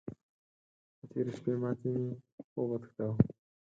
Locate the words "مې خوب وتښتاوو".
1.97-3.15